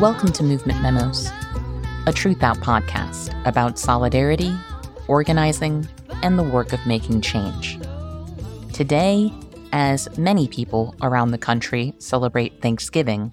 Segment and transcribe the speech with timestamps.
[0.00, 1.28] Welcome to Movement Memos,
[2.06, 4.54] a Truthout podcast about solidarity,
[5.08, 5.88] organizing,
[6.22, 7.78] and the work of making change.
[8.74, 9.32] Today,
[9.72, 13.32] as many people around the country celebrate Thanksgiving,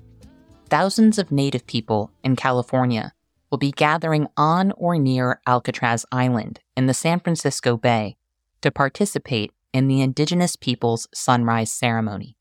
[0.69, 3.11] thousands of Native people in California
[3.51, 8.15] will be gathering on or near Alcatraz Island in the San Francisco Bay
[8.61, 12.37] to participate in the Indigenous Peoples Sunrise Ceremony.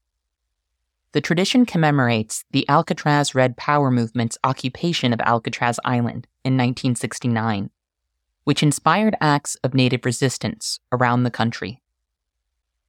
[1.13, 7.69] The tradition commemorates the Alcatraz Red Power movement's occupation of Alcatraz Island in 1969,
[8.45, 11.83] which inspired acts of Native resistance around the country.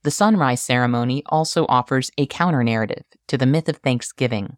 [0.04, 4.56] The sunrise ceremony also offers a counter narrative to the myth of Thanksgiving,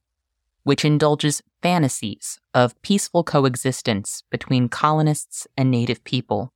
[0.62, 6.54] which indulges fantasies of peaceful coexistence between colonists and Native people,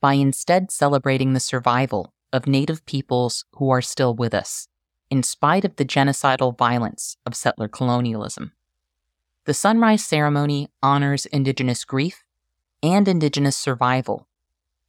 [0.00, 4.68] by instead celebrating the survival of Native peoples who are still with us
[5.10, 8.52] in spite of the genocidal violence of settler colonialism.
[9.44, 12.24] The sunrise ceremony honors Indigenous grief
[12.82, 14.28] and Indigenous survival,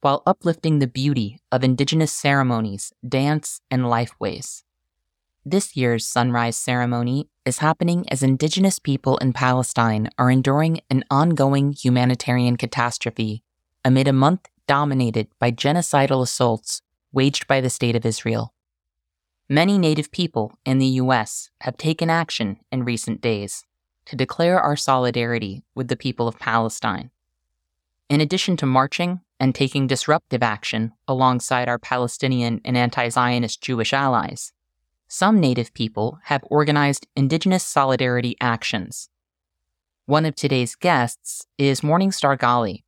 [0.00, 4.62] while uplifting the beauty of Indigenous ceremonies, dance, and lifeways.
[5.44, 11.72] This year's sunrise ceremony is happening as Indigenous people in Palestine are enduring an ongoing
[11.72, 13.42] humanitarian catastrophe
[13.82, 16.82] amid a month dominated by genocidal assaults
[17.12, 18.52] waged by the State of Israel.
[19.52, 21.50] Many Native people in the U.S.
[21.62, 23.64] have taken action in recent days
[24.04, 27.10] to declare our solidarity with the people of Palestine.
[28.08, 33.92] In addition to marching and taking disruptive action alongside our Palestinian and anti Zionist Jewish
[33.92, 34.52] allies,
[35.08, 39.08] some Native people have organized Indigenous solidarity actions.
[40.06, 42.84] One of today's guests is Morningstar Gali,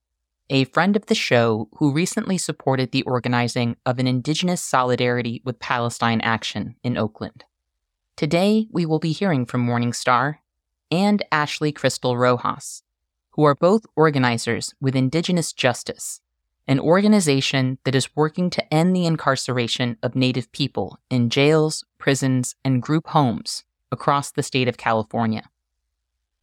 [0.52, 5.58] a friend of the show who recently supported the organizing of an Indigenous Solidarity with
[5.58, 7.44] Palestine action in Oakland.
[8.16, 10.40] Today, we will be hearing from Morningstar
[10.90, 12.82] and Ashley Crystal Rojas,
[13.30, 16.20] who are both organizers with Indigenous Justice,
[16.68, 22.56] an organization that is working to end the incarceration of Native people in jails, prisons,
[22.62, 25.48] and group homes across the state of California.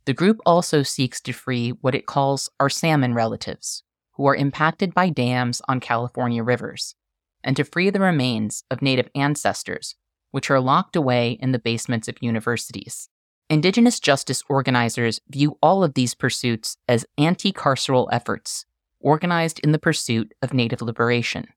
[0.05, 3.83] The group also seeks to free what it calls our salmon relatives,
[4.19, 6.93] who are impacted by dams on California rivers,
[7.41, 9.95] and to free the remains of Native ancestors,
[10.31, 13.07] which are locked away in the basements of universities.
[13.49, 18.65] Indigenous justice organizers view all of these pursuits as anti carceral efforts,
[18.99, 21.47] organized in the pursuit of Native liberation.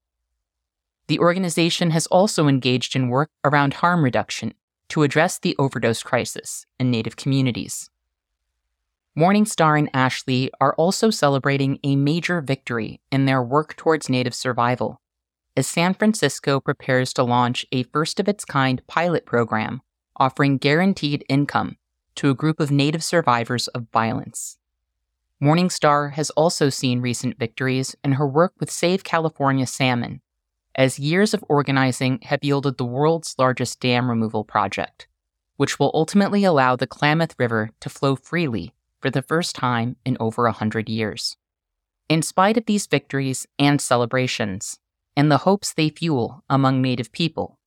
[1.08, 4.54] The organization has also engaged in work around harm reduction
[4.90, 7.90] to address the overdose crisis in Native communities.
[9.16, 15.02] Morningstar and Ashley are also celebrating a major victory in their work towards Native survival,
[15.54, 19.82] as San Francisco prepares to launch a first of its kind pilot program
[20.16, 21.76] offering guaranteed income
[22.14, 24.56] to a group of Native survivors of violence.
[25.42, 30.22] Morningstar has also seen recent victories in her work with Save California Salmon,
[30.74, 35.06] as years of organizing have yielded the world's largest dam removal project,
[35.56, 38.72] which will ultimately allow the Klamath River to flow freely
[39.02, 41.36] for the first time in over a hundred years.
[42.08, 44.78] In spite of these victories and celebrations,
[45.16, 47.58] and the hopes they fuel among Native people,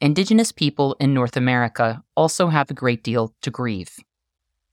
[0.00, 3.98] Indigenous people in North America also have a great deal to grieve.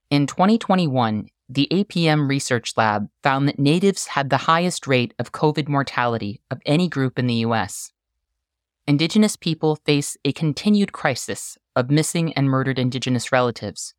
[0.10, 5.68] In 2021, the APM Research Lab found that Natives had the highest rate of COVID
[5.68, 7.92] mortality of any group in the U.S.
[8.88, 13.94] Indigenous people face a continued crisis of missing and murdered Indigenous relatives,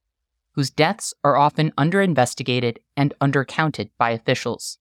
[0.52, 4.78] whose deaths are often underinvestigated and undercounted by officials.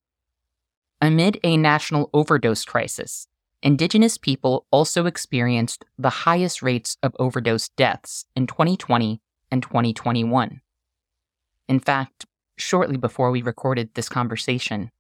[1.02, 3.28] Amid a national overdose crisis,
[3.62, 9.22] Indigenous people also experienced the highest rates of overdose deaths in 2020
[9.52, 10.62] and 2021.
[11.68, 12.26] In fact,
[12.56, 14.92] shortly before we recorded this conversation,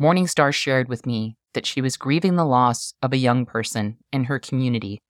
[0.00, 4.24] Morningstar shared with me that she was grieving the loss of a young person in
[4.24, 5.00] her community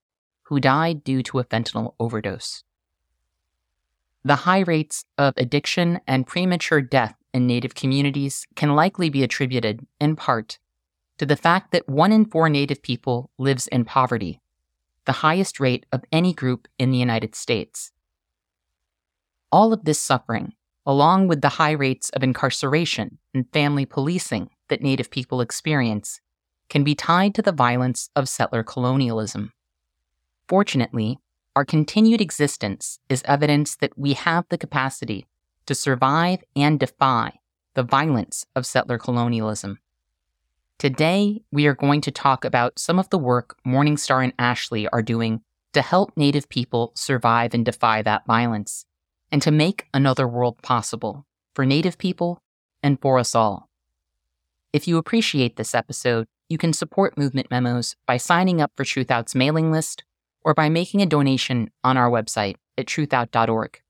[0.45, 2.63] who died due to a fentanyl overdose.
[4.25, 9.85] The high rates of addiction and premature death in Native communities can likely be attributed,
[10.01, 10.59] in part,
[11.19, 14.41] to the fact that one in four Native people lives in poverty,
[15.07, 17.91] the highest rate of any group in the United States.
[19.51, 20.53] All of this suffering,
[20.87, 26.21] along with the high rates of incarceration and family policing that Native people experience,
[26.69, 29.53] can be tied to the violence of settler colonialism.
[30.49, 31.19] Fortunately,
[31.55, 35.27] our continued existence is evidence that we have the capacity
[35.67, 37.39] to survive and defy
[37.75, 39.79] the violence of settler colonialism.
[40.79, 45.03] Today, we are going to talk about some of the work Morningstar and Ashley are
[45.03, 45.43] doing
[45.75, 48.85] to help Native people survive and defy that violence,
[49.31, 52.43] and to make another world possible for Native people
[52.83, 53.69] and for us all.
[54.73, 59.35] If you appreciate this episode, you can support Movement Memos by signing up for Truthout's
[59.35, 60.05] mailing list
[60.45, 63.81] or by making a donation on our website at truthout.org.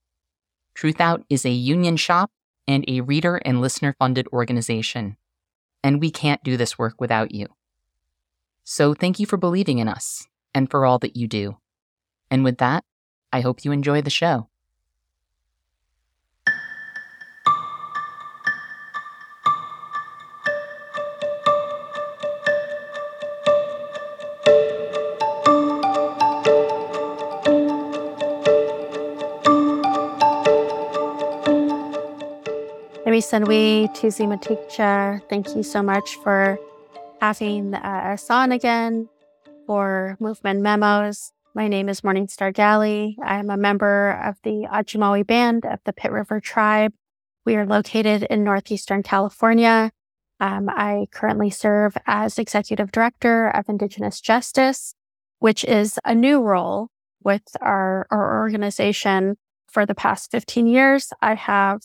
[0.76, 2.30] Truthout is a union shop
[2.66, 5.16] and a reader and listener funded organization,
[5.82, 7.48] and we can't do this work without you.
[8.64, 11.58] So thank you for believing in us and for all that you do.
[12.30, 12.84] And with that,
[13.32, 14.48] I hope you enjoy the show.
[33.22, 34.26] Sanwi Tuzi
[35.28, 36.58] Thank you so much for
[37.20, 39.08] having uh, us on again
[39.64, 41.32] for Movement Memos.
[41.54, 43.14] My name is Morningstar Gali.
[43.24, 46.92] I'm a member of the Ajumawi Band of the Pit River Tribe.
[47.46, 49.92] We are located in Northeastern California.
[50.40, 54.96] Um, I currently serve as Executive Director of Indigenous Justice,
[55.38, 56.88] which is a new role
[57.22, 59.36] with our, our organization
[59.68, 61.12] for the past 15 years.
[61.22, 61.82] I have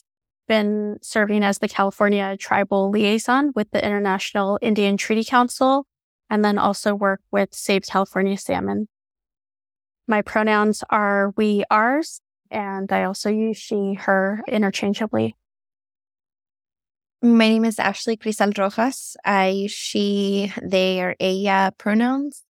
[0.47, 5.85] been serving as the California tribal liaison with the International Indian Treaty Council,
[6.29, 8.87] and then also work with Save California Salmon.
[10.07, 15.35] My pronouns are we, ours, and I also use she, her interchangeably.
[17.21, 19.17] My name is Ashley Crystal Rojas.
[19.25, 22.43] I use she, they, or ella pronouns.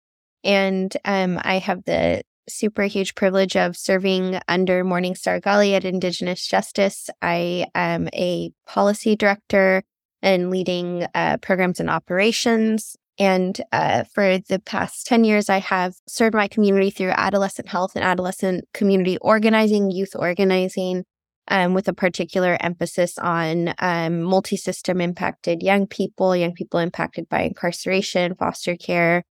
[0.43, 6.45] And um, I have the super huge privilege of serving under Morningstar Gali at Indigenous
[6.45, 7.09] Justice.
[7.21, 9.83] I am a policy director
[10.21, 12.95] and leading uh, programs and operations.
[13.19, 17.95] And uh, for the past 10 years, I have served my community through adolescent health
[17.95, 21.03] and adolescent community organizing, youth organizing,
[21.47, 27.27] um, with a particular emphasis on um, multi system impacted young people, young people impacted
[27.29, 29.23] by incarceration, foster care,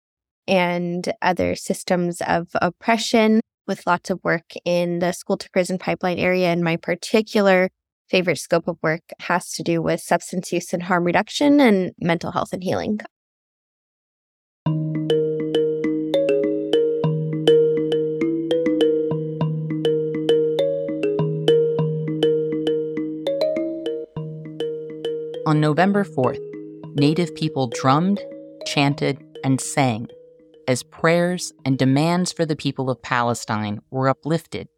[0.48, 6.18] and other systems of oppression with lots of work in the school to prison pipeline
[6.18, 6.48] area.
[6.48, 7.68] And my particular
[8.08, 12.30] favorite scope of work has to do with substance use and harm reduction and mental
[12.30, 13.00] health and healing.
[25.46, 26.40] On November 4th,
[26.96, 28.20] Native people drummed,
[28.66, 30.08] chanted, and sang
[30.66, 34.68] as prayers and demands for the people of Palestine were uplifted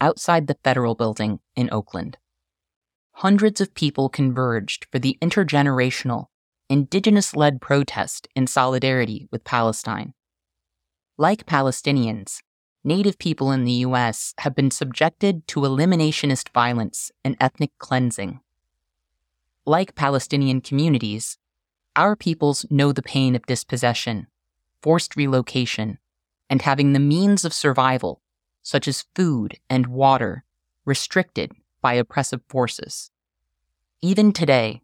[0.00, 2.18] outside the federal building in Oakland.
[3.12, 6.26] Hundreds of people converged for the intergenerational,
[6.68, 10.14] indigenous led protest in solidarity with Palestine.
[11.16, 12.40] Like Palestinians,
[12.84, 14.34] Native people in the U.S.
[14.38, 18.40] have been subjected to eliminationist violence and ethnic cleansing.
[19.66, 21.36] Like Palestinian communities,
[21.96, 24.28] our peoples know the pain of dispossession
[24.82, 25.98] forced relocation,
[26.50, 28.20] and having the means of survival,
[28.62, 30.44] such as food and water,
[30.84, 33.10] restricted by oppressive forces.
[34.00, 34.80] Even today,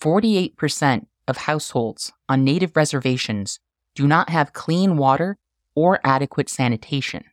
[0.00, 3.60] 48% of households on native reservations
[3.94, 5.38] do not have clean water
[5.74, 7.24] or adequate sanitation.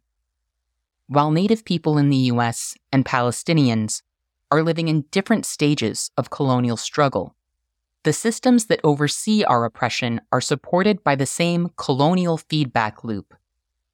[1.07, 4.01] While native people in the US and Palestinians
[4.51, 7.35] are living in different stages of colonial struggle,
[8.05, 13.33] the systems that oversee our oppression are supported by the same colonial feedback loop.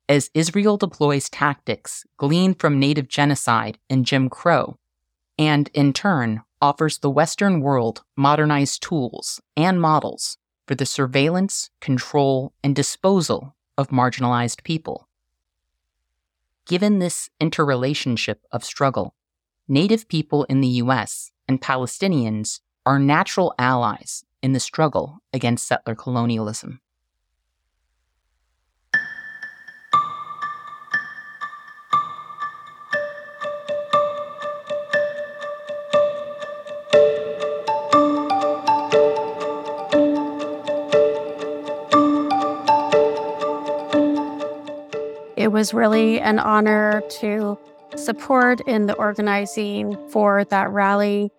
[0.10, 4.78] As Israel deploys tactics gleaned from native genocide and Jim Crow,
[5.40, 10.38] and in turn offers the Western world modernized tools and models
[10.68, 15.08] for the surveillance, control, and disposal of marginalized people.
[16.68, 19.16] Given this interrelationship of struggle,
[19.70, 25.96] Native people in the US and Palestinians are natural allies in the struggle against settler
[25.96, 26.82] colonialism.
[45.38, 47.58] It was really an honor to
[47.96, 51.32] support in the organizing for that rally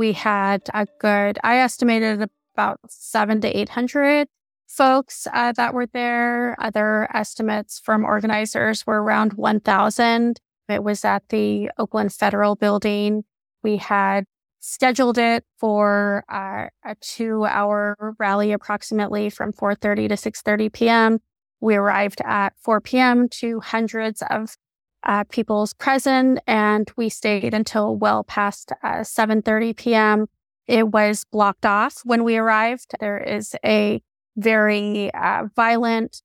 [0.00, 4.28] we had a good, I estimated about seven to 800
[4.66, 6.56] folks uh, that were there.
[6.58, 10.40] Other estimates from organizers were around 1,000.
[10.70, 13.24] It was at the Oakland Federal Building.
[13.62, 14.24] We had
[14.60, 21.18] scheduled it for uh, a two hour rally approximately from 4.30 to 6.30 p.m.
[21.60, 23.28] We arrived at 4 p.m.
[23.40, 24.56] to hundreds of
[25.04, 30.26] uh, people's present, and we stayed until well past uh, 7:30 p.m.
[30.66, 32.92] It was blocked off when we arrived.
[33.00, 34.02] There is a
[34.36, 36.22] very uh, violent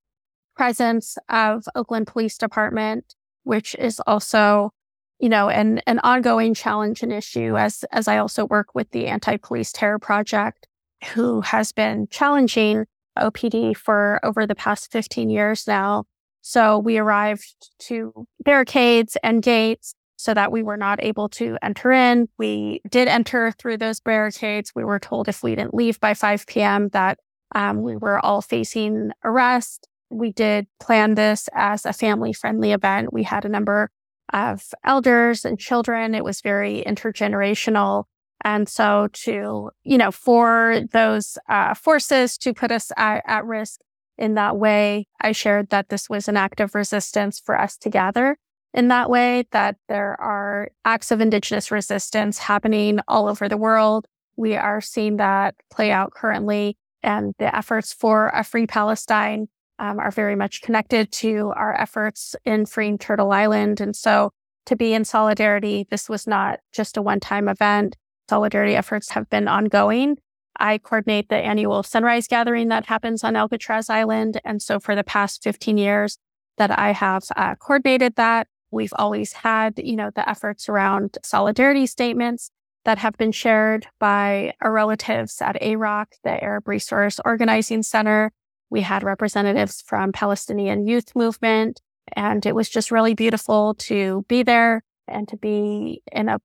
[0.54, 3.14] presence of Oakland Police Department,
[3.44, 4.72] which is also,
[5.18, 7.56] you know, an an ongoing challenge and issue.
[7.56, 10.66] As as I also work with the Anti Police Terror Project,
[11.14, 12.86] who has been challenging
[13.18, 16.04] OPD for over the past 15 years now
[16.48, 21.90] so we arrived to barricades and gates so that we were not able to enter
[21.90, 22.28] in.
[22.38, 24.70] We did enter through those barricades.
[24.72, 26.88] We were told if we didn't leave by 5 p.m.
[26.90, 27.18] that
[27.56, 29.88] um, we were all facing arrest.
[30.08, 33.12] We did plan this as a family friendly event.
[33.12, 33.90] We had a number
[34.32, 36.14] of elders and children.
[36.14, 38.04] It was very intergenerational.
[38.44, 43.80] And so to, you know, for those uh, forces to put us at, at risk
[44.18, 45.06] in that way.
[45.20, 48.36] I shared that this was an act of resistance for us to gather
[48.76, 54.06] in that way, that there are acts of Indigenous resistance happening all over the world.
[54.36, 59.98] We are seeing that play out currently, and the efforts for a free Palestine um,
[59.98, 63.80] are very much connected to our efforts in freeing Turtle Island.
[63.80, 64.32] And so
[64.66, 67.96] to be in solidarity, this was not just a one time event.
[68.28, 70.18] Solidarity efforts have been ongoing
[70.58, 74.40] I coordinate the annual sunrise gathering that happens on Alcatraz Island.
[74.44, 76.18] And so for the past 15 years
[76.58, 81.86] that I have uh, coordinated that, we've always had, you know, the efforts around solidarity
[81.86, 82.50] statements
[82.84, 88.32] that have been shared by our relatives at AROC, the Arab Resource Organizing Center.
[88.70, 91.80] We had representatives from Palestinian Youth Movement,
[92.14, 96.38] and it was just really beautiful to be there and to be in a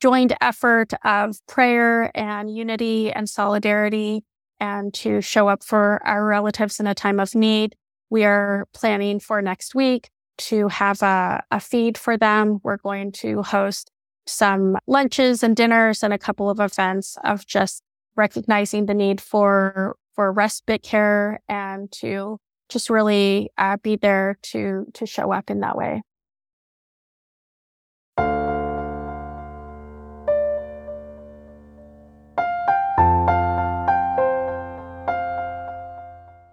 [0.00, 4.24] joined effort of prayer and unity and solidarity
[4.58, 7.76] and to show up for our relatives in a time of need.
[8.10, 12.60] We are planning for next week to have a, a feed for them.
[12.62, 13.90] We're going to host
[14.26, 17.82] some lunches and dinners and a couple of events of just
[18.16, 22.38] recognizing the need for for respite care and to
[22.68, 26.02] just really uh, be there to to show up in that way.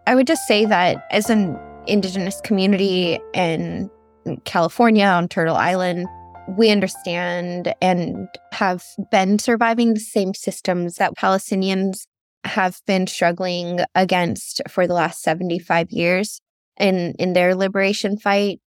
[0.08, 3.92] I would just say that as an Indigenous community in
[4.46, 6.08] California on Turtle Island,
[6.58, 12.08] we understand and have been surviving the same systems that Palestinians
[12.46, 16.40] have been struggling against for the last 75 years.
[16.80, 18.62] In, in their liberation fight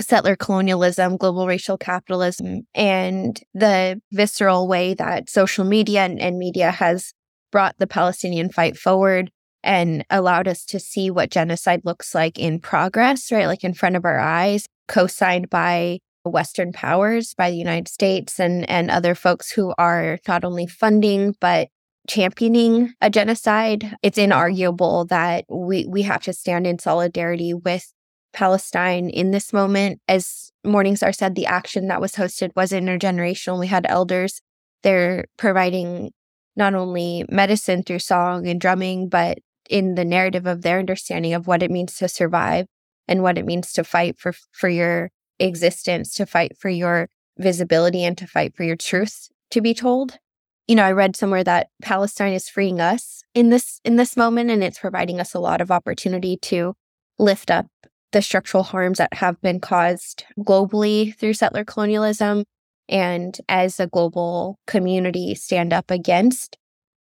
[0.00, 6.70] settler colonialism, global racial capitalism, and the visceral way that social media and, and media
[6.70, 7.14] has
[7.50, 9.32] brought the Palestinian fight forward
[9.62, 13.46] and allowed us to see what genocide looks like in progress, right?
[13.46, 18.38] Like in front of our eyes, co signed by Western powers, by the United States
[18.38, 21.68] and, and other folks who are not only funding, but
[22.08, 23.94] championing a genocide.
[24.02, 27.92] It's inarguable that we, we have to stand in solidarity with
[28.32, 30.00] Palestine in this moment.
[30.08, 33.60] As Morningstar said, the action that was hosted was intergenerational.
[33.60, 34.40] We had elders.
[34.82, 36.10] They're providing
[36.56, 41.46] not only medicine through song and drumming, but in the narrative of their understanding of
[41.46, 42.66] what it means to survive
[43.06, 47.08] and what it means to fight for for your existence, to fight for your
[47.38, 50.18] visibility and to fight for your truth to be told.
[50.66, 54.50] You know, I read somewhere that Palestine is freeing us in this in this moment
[54.50, 56.74] and it's providing us a lot of opportunity to
[57.18, 57.66] lift up
[58.12, 62.44] the structural harms that have been caused globally through settler colonialism
[62.88, 66.56] and as a global community stand up against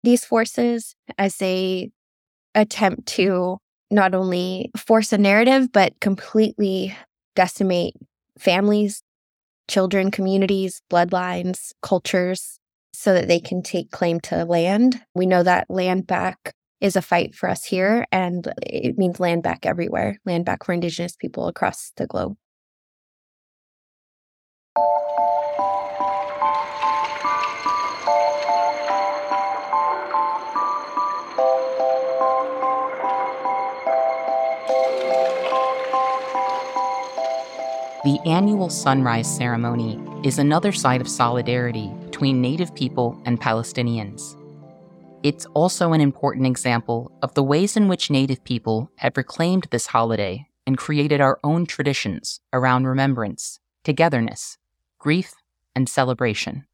[0.04, 1.92] these forces as they
[2.56, 3.58] attempt to
[3.90, 6.96] not only force a narrative, but completely
[7.36, 7.94] decimate
[8.40, 9.04] families,
[9.70, 12.60] children, communities, bloodlines, cultures,
[12.94, 15.02] so that they can take claim to land.
[15.14, 19.44] We know that land back is a fight for us here, and it means land
[19.44, 22.36] back everywhere, land back for Indigenous people across the globe.
[38.12, 44.36] The annual sunrise ceremony is another site of solidarity between Native people and Palestinians.
[45.24, 49.88] It's also an important example of the ways in which Native people have reclaimed this
[49.88, 54.58] holiday and created our own traditions around remembrance, togetherness,
[55.00, 55.34] grief,
[55.74, 56.66] and celebration.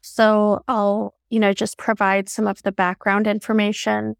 [0.00, 4.14] So I'll, you know, just provide some of the background information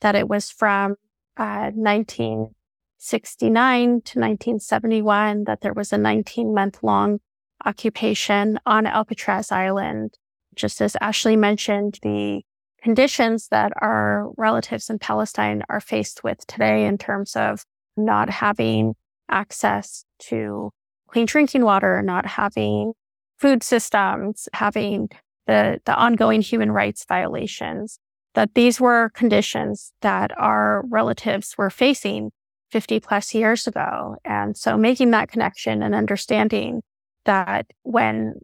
[0.00, 0.96] that it was from
[1.38, 2.54] uh, 19
[2.98, 7.20] 1969 to 1971 that there was a 19 month long
[7.64, 10.14] occupation on Alcatraz Island.
[10.54, 12.42] Just as Ashley mentioned, the
[12.82, 17.64] conditions that our relatives in Palestine are faced with today in terms of
[17.98, 18.94] not having
[19.28, 20.70] access to
[21.08, 22.94] clean drinking water, not having
[23.38, 25.10] food systems, having
[25.46, 27.98] the, the ongoing human rights violations,
[28.34, 32.30] that these were conditions that our relatives were facing
[32.76, 34.16] 50 plus years ago.
[34.22, 36.82] And so making that connection and understanding
[37.24, 38.34] that when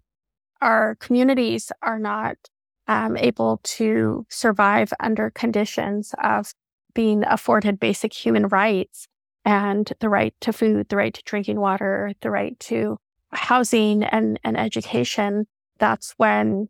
[0.63, 2.37] our communities are not
[2.89, 6.51] um, able to survive under conditions of
[6.95, 9.07] being afforded basic human rights
[9.45, 12.97] and the right to food, the right to drinking water, the right to
[13.35, 15.45] housing and, and education,
[15.79, 16.69] that's when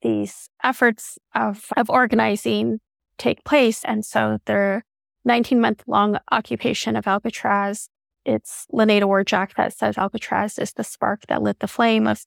[0.00, 2.78] these efforts of, of organizing
[3.18, 3.82] take place.
[3.84, 4.82] And so the
[5.24, 7.88] 19 month long occupation of Alcatraz,
[8.24, 12.24] it's LaNada War Jack that says Alcatraz is the spark that lit the flame of,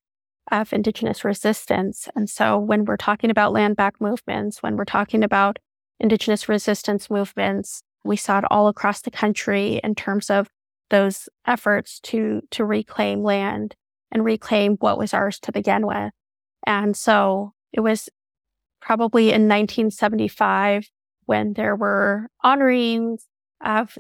[0.52, 2.08] of Indigenous resistance.
[2.16, 5.58] And so when we're talking about land back movements, when we're talking about
[6.00, 10.50] Indigenous resistance movements, we saw it all across the country in terms of
[10.90, 13.76] those efforts to, to reclaim land
[14.12, 16.12] and reclaim what was ours to begin with.
[16.66, 18.10] And so it was
[18.80, 20.90] probably in 1975
[21.28, 23.28] when there were honorings
[23.64, 23.98] of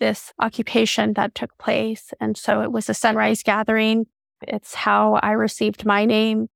[0.00, 2.12] this occupation that took place.
[2.20, 4.06] And so it was a sunrise gathering.
[4.42, 6.48] It's how I received my name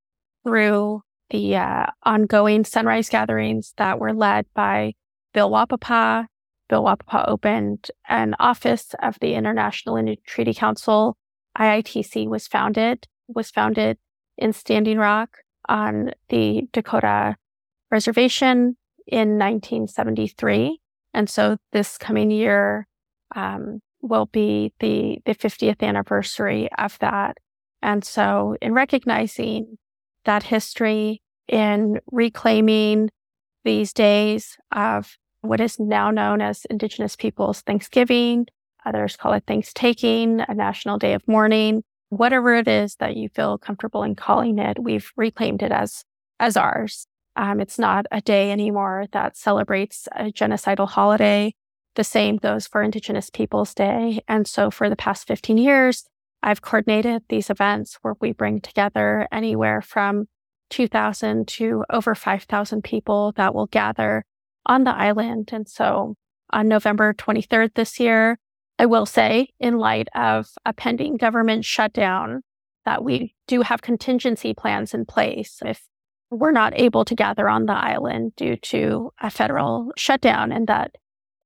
[0.44, 4.94] through the uh, ongoing sunrise gatherings that were led by
[5.32, 6.26] Bill Wahpepah
[6.68, 11.16] Bill Wahpepah opened an office of the International Indian Treaty Council.
[11.58, 13.98] IITC was founded, was founded
[14.36, 15.38] in Standing Rock
[15.68, 17.36] on the Dakota
[17.90, 20.80] Reservation in 1973.
[21.12, 22.86] And so this coming year
[23.34, 27.38] um, will be the, the 50th anniversary of that.
[27.82, 29.76] And so in recognizing
[30.24, 33.10] that history, in reclaiming
[33.64, 38.46] these days of what is now known as Indigenous Peoples Thanksgiving.
[38.86, 41.82] Others call it Thanksgiving, a national day of mourning.
[42.10, 46.04] Whatever it is that you feel comfortable in calling it, we've reclaimed it as,
[46.38, 47.06] as ours.
[47.36, 51.54] Um, it's not a day anymore that celebrates a genocidal holiday.
[51.96, 54.20] The same goes for Indigenous Peoples Day.
[54.28, 56.04] And so for the past 15 years,
[56.42, 60.26] I've coordinated these events where we bring together anywhere from
[60.70, 64.24] 2,000 to over 5,000 people that will gather
[64.66, 65.50] on the island.
[65.52, 66.16] And so
[66.50, 68.38] on November 23rd this year,
[68.78, 72.42] I will say, in light of a pending government shutdown,
[72.84, 75.86] that we do have contingency plans in place if
[76.30, 80.96] we're not able to gather on the island due to a federal shutdown and that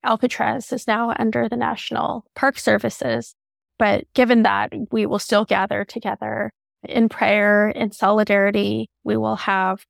[0.04, 3.34] Alcatraz is now under the National Park Services.
[3.78, 8.88] But given that, we will still gather together in prayer, in solidarity.
[9.04, 9.84] We will have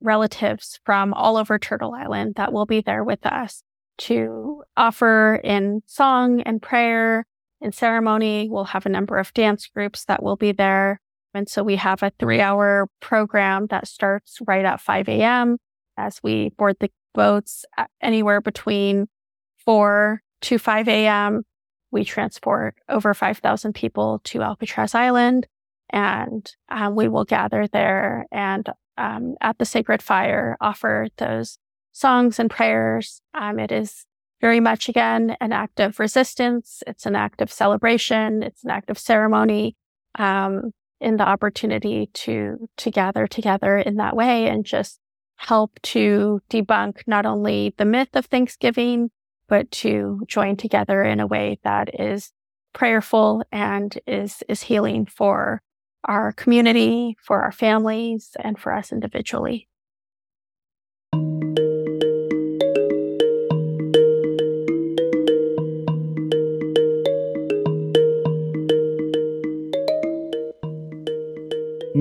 [0.00, 3.62] relatives from all over Turtle Island that will be there with us
[3.96, 7.24] to offer in song and prayer
[7.60, 8.48] and ceremony.
[8.50, 11.00] We'll have a number of dance groups that will be there.
[11.34, 15.58] And so we have a three hour program that starts right at 5 a.m.
[15.96, 17.64] as we board the boats
[18.00, 19.08] anywhere between
[19.64, 21.42] 4 to 5 a.m.
[21.90, 25.46] We transport over 5,000 people to Alcatraz Island
[25.90, 31.58] and um, we will gather there and um, at the sacred fire offer those
[31.92, 33.20] songs and prayers.
[33.32, 34.04] Um, it is
[34.40, 36.82] very much again an act of resistance.
[36.86, 38.42] It's an act of celebration.
[38.42, 39.76] It's an act of ceremony.
[40.16, 40.72] Um,
[41.04, 44.98] in the opportunity to to gather together in that way and just
[45.36, 49.10] help to debunk not only the myth of Thanksgiving,
[49.48, 52.32] but to join together in a way that is
[52.72, 55.60] prayerful and is is healing for
[56.04, 59.68] our community, for our families, and for us individually.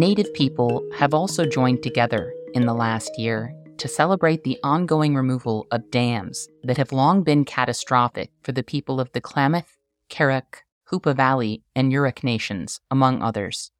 [0.04, 5.66] Native people have also joined together in the last year to celebrate the ongoing removal
[5.72, 9.78] of dams that have long been catastrophic for the people of the Klamath,
[10.10, 13.72] Karuk, Hoopa Valley, and Yurok nations, among others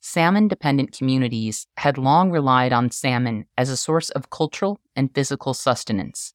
[0.00, 5.52] salmon dependent communities had long relied on salmon as a source of cultural and physical
[5.52, 6.34] sustenance,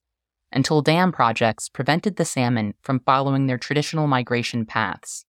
[0.52, 5.26] until dam projects prevented the salmon from following their traditional migration paths.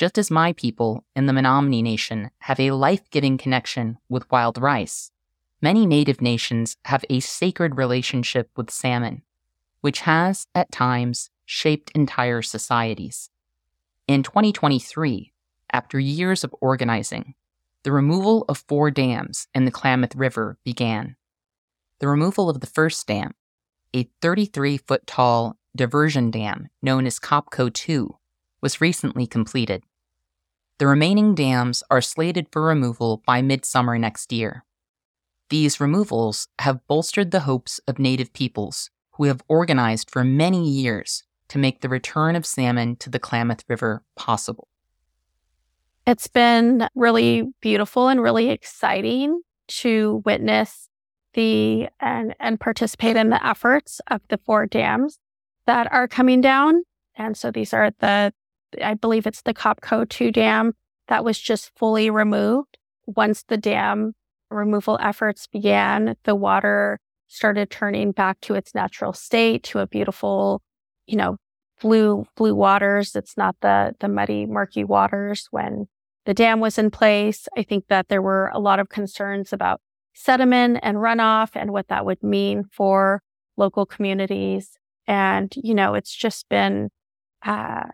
[0.00, 4.56] Just as my people in the Menominee Nation have a life giving connection with wild
[4.56, 5.10] rice,
[5.60, 9.20] many native nations have a sacred relationship with salmon,
[9.82, 13.28] which has, at times, shaped entire societies.
[14.08, 15.34] In 2023,
[15.70, 17.34] after years of organizing,
[17.82, 21.16] the removal of four dams in the Klamath River began.
[21.98, 23.34] The removal of the first dam,
[23.94, 28.16] a 33 foot tall diversion dam known as Copco 2,
[28.62, 29.84] was recently completed.
[30.80, 34.64] The remaining dams are slated for removal by midsummer next year.
[35.50, 41.22] These removals have bolstered the hopes of Native peoples who have organized for many years
[41.48, 44.68] to make the return of salmon to the Klamath River possible.
[46.06, 50.88] It's been really beautiful and really exciting to witness
[51.34, 55.18] the and and participate in the efforts of the four dams
[55.66, 56.84] that are coming down.
[57.16, 58.32] And so these are the
[58.82, 60.74] I believe it's the Copco 2 dam
[61.08, 62.78] that was just fully removed.
[63.06, 64.14] Once the dam
[64.50, 70.62] removal efforts began, the water started turning back to its natural state, to a beautiful,
[71.06, 71.36] you know,
[71.80, 73.16] blue blue waters.
[73.16, 75.86] It's not the the muddy, murky waters when
[76.26, 77.48] the dam was in place.
[77.56, 79.80] I think that there were a lot of concerns about
[80.14, 83.22] sediment and runoff and what that would mean for
[83.56, 84.76] local communities.
[85.06, 86.90] And you know, it's just been
[87.44, 87.84] uh,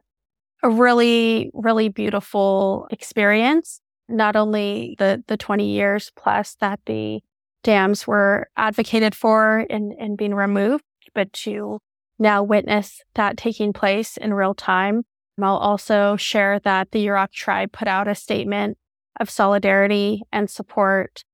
[0.63, 3.81] a really, really beautiful experience.
[4.09, 7.21] Not only the the 20 years plus that the
[7.65, 11.81] dams were advocated for and, and being removed, but to
[12.19, 15.03] now witness that taking place in real time.
[15.43, 18.79] I'll also share that the Yurok tribe put out a statement
[19.21, 21.25] of solidarity and support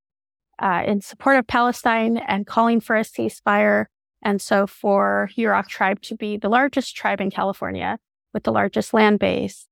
[0.59, 3.87] uh, in support of Palestine and calling for a ceasefire.
[4.23, 7.99] And so for Yurok tribe to be the largest tribe in California
[8.33, 9.67] with the largest land base,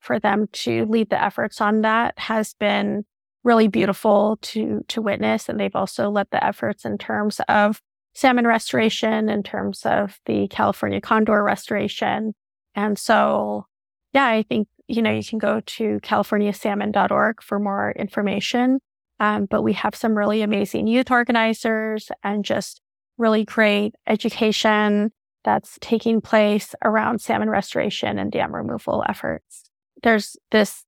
[0.00, 3.04] for them to lead the efforts on that has been
[3.42, 5.48] really beautiful to to witness.
[5.48, 7.80] And they've also led the efforts in terms of
[8.14, 12.34] salmon restoration, in terms of the California condor restoration.
[12.74, 13.66] And so,
[14.12, 18.80] yeah, I think, you know, you can go to californiasalmon.org for more information.
[19.20, 22.80] Um, but we have some really amazing youth organizers and just
[23.16, 25.12] really great education
[25.44, 29.70] that's taking place around salmon restoration and dam removal efforts.
[30.02, 30.84] There's this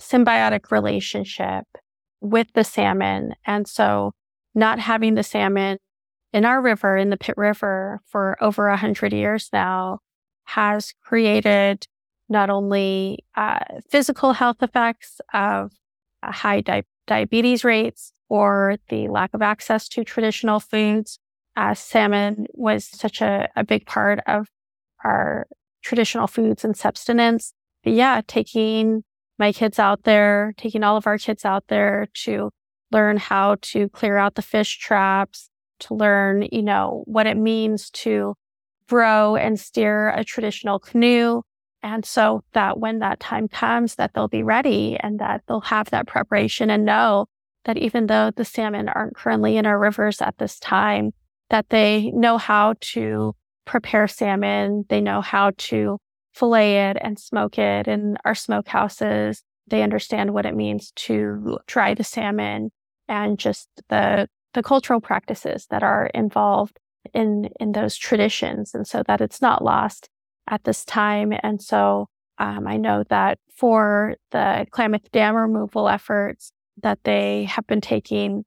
[0.00, 1.64] symbiotic relationship
[2.20, 3.34] with the salmon.
[3.46, 4.12] And so
[4.54, 5.78] not having the salmon
[6.32, 10.00] in our river, in the Pit River for over a hundred years now
[10.44, 11.86] has created
[12.28, 15.72] not only uh, physical health effects of
[16.22, 21.18] high di- diabetes rates or the lack of access to traditional foods.
[21.56, 24.48] Uh, salmon was such a, a big part of
[25.04, 25.46] our
[25.82, 27.52] traditional foods and subsistence.
[27.84, 29.04] But yeah, taking
[29.38, 32.50] my kids out there, taking all of our kids out there to
[32.90, 37.90] learn how to clear out the fish traps, to learn, you know, what it means
[37.90, 38.34] to
[38.90, 41.42] row and steer a traditional canoe.
[41.82, 45.90] And so that when that time comes, that they'll be ready and that they'll have
[45.90, 47.26] that preparation and know
[47.64, 51.12] that even though the salmon aren't currently in our rivers at this time,
[51.50, 54.84] that they know how to prepare salmon.
[54.88, 55.98] They know how to
[56.32, 59.42] fillet it and smoke it in our smokehouses.
[59.66, 62.70] They understand what it means to dry the salmon
[63.08, 66.78] and just the the cultural practices that are involved
[67.12, 70.08] in in those traditions, and so that it's not lost
[70.48, 71.32] at this time.
[71.42, 76.52] And so um, I know that for the Klamath Dam removal efforts,
[76.82, 78.44] that they have been taking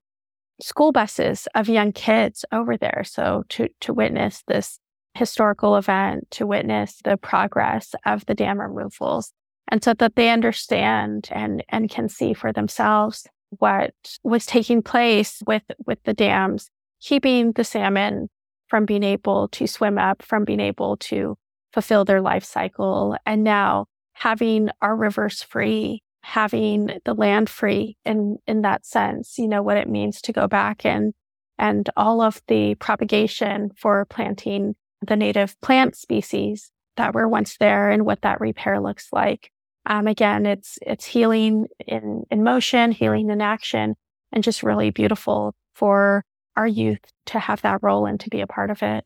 [0.62, 4.80] school buses of young kids over there, so to to witness this
[5.14, 9.34] historical event to witness the progress of the dam removals
[9.70, 13.28] and so that they understand and, and can see for themselves
[13.60, 13.94] what
[14.24, 16.70] was taking place with, with the dams,
[17.02, 18.30] keeping the salmon
[18.68, 21.38] from being able to swim up, from being able to
[21.74, 23.16] fulfill their life cycle.
[23.26, 29.48] And now having our rivers free, having the land free in, in that sense, you
[29.48, 31.14] know, what it means to go back and,
[31.58, 34.76] and all of the propagation for planting
[35.06, 39.52] the native plant species that were once there and what that repair looks like.
[39.86, 43.96] Um, again, it's it's healing in in motion, healing in action,
[44.34, 46.26] and just really beautiful for
[46.58, 49.06] our youth to have that role and to be a part of it.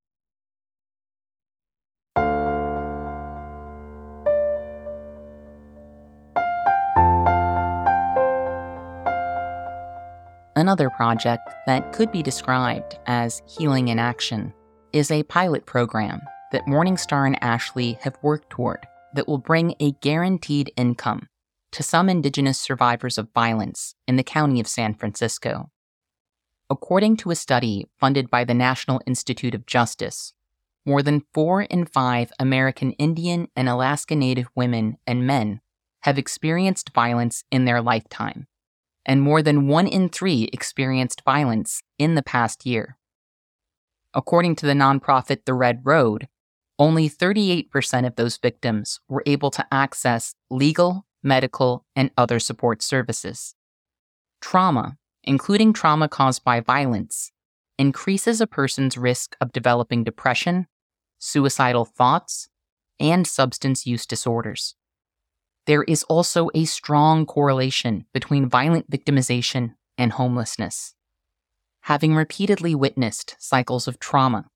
[10.61, 14.53] Another project that could be described as healing in action
[14.93, 16.21] is a pilot program
[16.51, 21.27] that Morningstar and Ashley have worked toward that will bring a guaranteed income
[21.71, 25.71] to some Indigenous survivors of violence in the county of San Francisco.
[26.69, 30.35] According to a study funded by the National Institute of Justice,
[30.85, 35.59] more than four in five American Indian and Alaska Native women and men
[36.01, 38.45] have experienced violence in their lifetime,
[39.05, 42.97] and more than one in three experienced violence in the past year.
[44.13, 46.27] According to the nonprofit The Red Road,
[46.77, 53.55] only 38% of those victims were able to access legal, medical, and other support services.
[54.41, 57.31] Trauma, including trauma caused by violence,
[57.77, 60.67] increases a person's risk of developing depression,
[61.19, 62.49] suicidal thoughts,
[62.99, 64.75] and substance use disorders.
[65.67, 70.95] There is also a strong correlation between violent victimization and homelessness.
[71.81, 74.47] Having repeatedly witnessed cycles of trauma,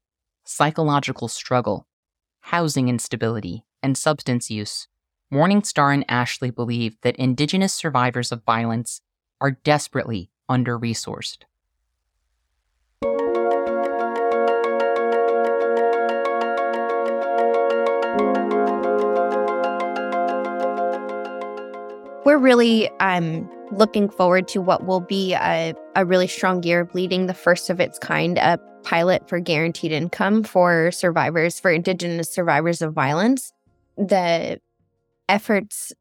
[0.44, 1.88] psychological struggle,
[2.42, 4.88] housing instability, and substance use,
[5.32, 9.02] Morningstar and Ashley believe that Indigenous survivors of violence
[9.42, 11.44] are desperately under resourced.
[22.26, 26.96] We're really um, looking forward to what will be a, a really strong year of
[26.96, 32.34] leading the first of its kind a pilot for guaranteed income for survivors, for Indigenous
[32.34, 33.54] survivors of violence.
[33.96, 34.60] The
[35.30, 35.94] efforts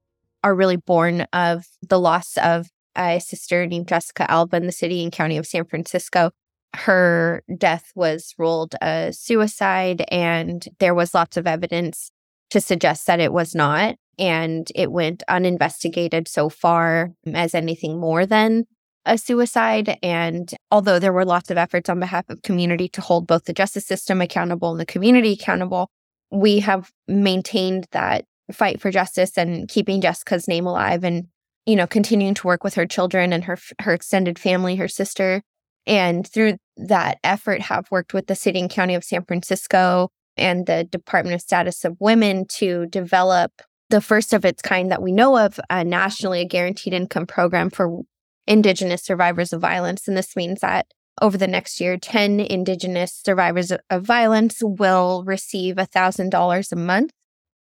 [0.42, 5.02] are really born of the loss of a sister named Jessica Alva in the city
[5.02, 6.30] and county of San Francisco.
[6.74, 12.10] Her death was ruled a suicide, and there was lots of evidence
[12.48, 13.96] to suggest that it was not.
[14.18, 18.66] And it went uninvestigated so far as anything more than
[19.06, 19.98] a suicide.
[20.02, 23.52] And although there were lots of efforts on behalf of community to hold both the
[23.52, 25.90] justice system accountable and the community accountable,
[26.30, 31.26] we have maintained that fight for justice and keeping Jessica's name alive and
[31.66, 35.42] you know continuing to work with her children and her her extended family her sister
[35.86, 40.66] and through that effort have worked with the city and county of San Francisco and
[40.66, 43.52] the Department of Status of Women to develop
[43.94, 47.70] the first of its kind that we know of uh, nationally a guaranteed income program
[47.70, 48.00] for
[48.44, 50.08] indigenous survivors of violence.
[50.08, 50.86] And this means that
[51.22, 57.12] over the next year 10 indigenous survivors of violence will receive $1000 a month.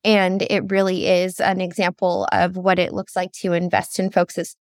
[0.04, 4.56] And it really is an example of what it looks like to invest in folks'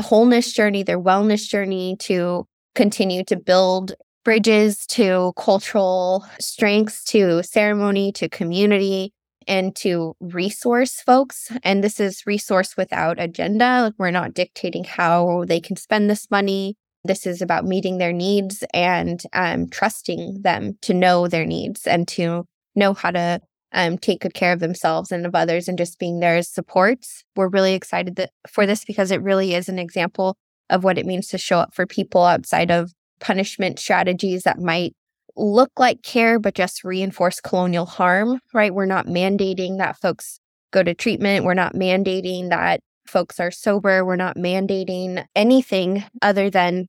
[0.00, 8.10] wholeness journey, their wellness journey, to continue to build bridges to cultural strengths, to ceremony,
[8.12, 9.12] to community,
[9.46, 11.50] and to resource folks.
[11.62, 13.94] And this is resource without agenda.
[13.98, 16.76] We're not dictating how they can spend this money.
[17.04, 22.06] This is about meeting their needs and um, trusting them to know their needs and
[22.08, 23.40] to know how to
[23.72, 27.24] um, take good care of themselves and of others and just being there as supports.
[27.36, 30.36] We're really excited that, for this because it really is an example
[30.68, 34.94] of what it means to show up for people outside of punishment strategies that might
[35.40, 38.74] look like care, but just reinforce colonial harm, right?
[38.74, 40.38] We're not mandating that folks
[40.70, 41.44] go to treatment.
[41.44, 44.04] We're not mandating that folks are sober.
[44.04, 46.86] We're not mandating anything other than,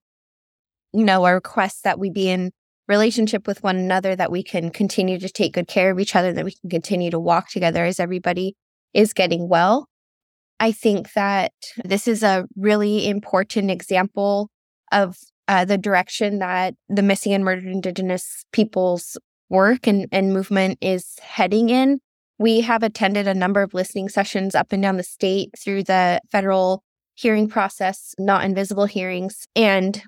[0.94, 2.52] you know, a request that we be in
[2.88, 6.34] relationship with one another, that we can continue to take good care of each other,
[6.34, 8.56] that we can continue to walk together as everybody
[8.94, 9.88] is getting well.
[10.60, 14.50] I think that this is a really important example
[14.92, 15.18] of
[15.52, 19.18] uh, the direction that the missing and murdered Indigenous peoples
[19.50, 22.00] work and, and movement is heading in.
[22.40, 26.22] We have attended a number of listening sessions up and down the state through the
[26.32, 26.84] federal
[27.16, 29.46] hearing process, not invisible hearings.
[29.54, 30.02] And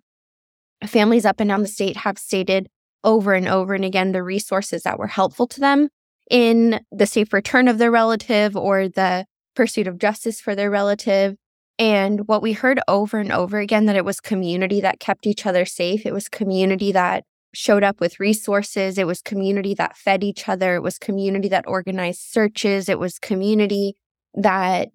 [0.86, 2.69] families up and down the state have stated
[3.03, 5.89] over and over and again the resources that were helpful to them
[6.32, 9.25] in the safe return of their relative or the
[9.58, 11.36] pursuit of justice for their relative.
[11.79, 15.45] And what we heard over and over again that it was community that kept each
[15.45, 16.05] other safe.
[16.05, 18.97] It was community that showed up with resources.
[18.97, 20.75] It was community that fed each other.
[20.75, 22.89] It was community that organized searches.
[22.89, 23.95] It was community
[24.33, 24.89] that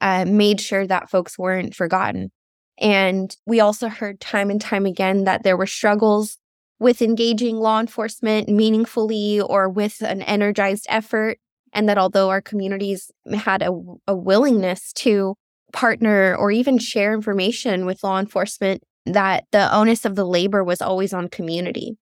[0.00, 2.30] uh, made sure that folks weren't forgotten.
[2.78, 6.38] And we also heard time and time again that there were struggles
[6.78, 11.38] with engaging law enforcement meaningfully or with an energized effort.
[11.72, 13.70] And that although our communities had a,
[14.08, 15.36] a willingness to
[15.72, 20.82] partner or even share information with law enforcement, that the onus of the labor was
[20.82, 21.96] always on community.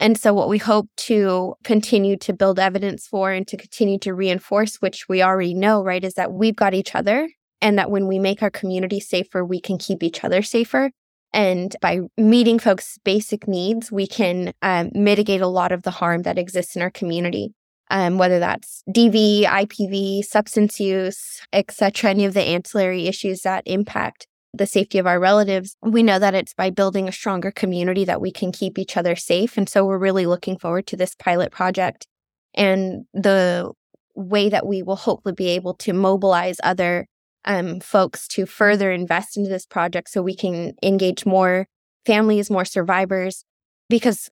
[0.00, 4.14] And so, what we hope to continue to build evidence for and to continue to
[4.14, 7.28] reinforce, which we already know, right, is that we've got each other
[7.60, 10.90] and that when we make our community safer, we can keep each other safer.
[11.32, 16.22] And by meeting folks' basic needs, we can um, mitigate a lot of the harm
[16.22, 17.54] that exists in our community.
[17.90, 24.26] Um, whether that's DV, IPV, substance use, etc., any of the ancillary issues that impact
[24.54, 28.20] the safety of our relatives, we know that it's by building a stronger community that
[28.20, 29.56] we can keep each other safe.
[29.56, 32.06] And so we're really looking forward to this pilot project
[32.54, 33.72] and the
[34.14, 37.06] way that we will hopefully be able to mobilize other
[37.44, 41.66] um, folks to further invest into this project so we can engage more
[42.04, 43.44] families, more survivors,
[43.88, 44.28] because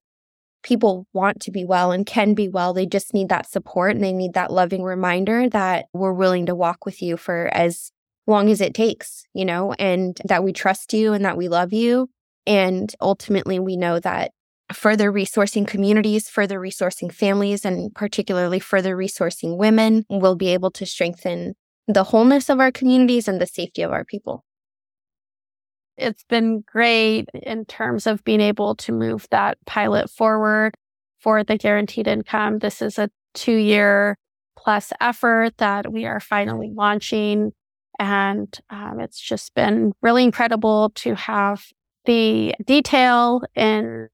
[0.62, 2.72] people want to be well and can be well.
[2.72, 6.54] They just need that support and they need that loving reminder that we're willing to
[6.54, 7.90] walk with you for as
[8.26, 11.72] long as it takes, you know, and that we trust you and that we love
[11.72, 12.08] you.
[12.46, 14.32] And ultimately, we know that
[14.72, 20.86] further resourcing communities, further resourcing families, and particularly further resourcing women will be able to
[20.86, 21.54] strengthen
[21.88, 24.44] the wholeness of our communities and the safety of our people.
[26.00, 30.74] It's been great in terms of being able to move that pilot forward
[31.18, 32.58] for the guaranteed income.
[32.58, 34.16] This is a two year
[34.56, 37.52] plus effort that we are finally launching.
[37.98, 41.64] And um, it's just been really incredible to have
[42.06, 44.08] the detail and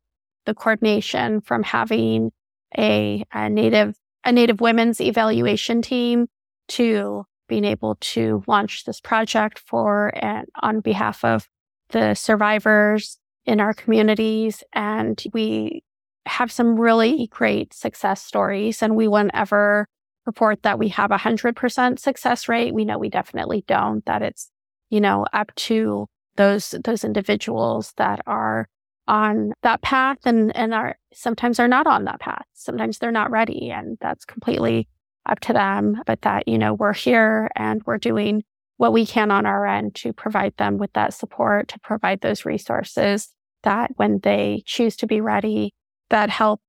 [0.44, 2.32] the coordination from having
[2.76, 6.26] a, a native a native women's evaluation team
[6.66, 11.46] to being able to launch this project for and on behalf of
[11.90, 15.84] the survivors in our communities and we
[16.26, 19.86] have some really great success stories and we won't ever
[20.26, 22.74] report that we have a hundred percent success rate.
[22.74, 24.50] We know we definitely don't that it's
[24.90, 28.68] you know up to those those individuals that are
[29.06, 32.44] on that path and and are sometimes are not on that path.
[32.54, 34.88] Sometimes they're not ready and that's completely
[35.26, 38.42] up to them but that you know we're here and we're doing
[38.76, 42.44] what we can on our end to provide them with that support to provide those
[42.44, 45.74] resources that when they choose to be ready
[46.10, 46.60] that help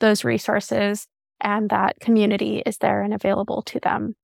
[0.00, 1.06] those resources
[1.40, 4.14] and that community is there and available to them.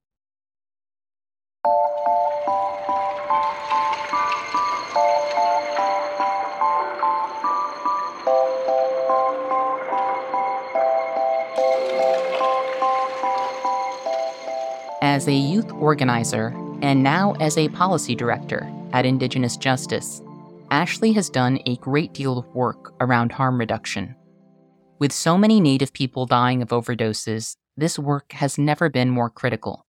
[15.00, 20.20] As a youth organizer and now as a policy director at Indigenous Justice,
[20.70, 24.16] Ashley has done a great deal of work around harm reduction.
[24.98, 29.86] With so many Native people dying of overdoses, this work has never been more critical.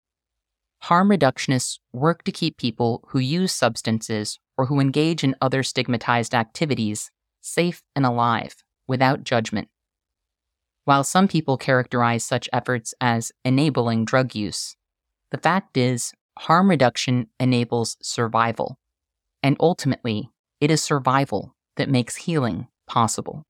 [0.83, 6.33] Harm reductionists work to keep people who use substances or who engage in other stigmatized
[6.33, 9.67] activities safe and alive without judgment.
[10.85, 14.77] While some people characterize such efforts as enabling drug use,
[15.31, 18.77] the fact is, harm reduction enables survival.
[19.43, 23.43] And ultimately, it is survival that makes healing possible.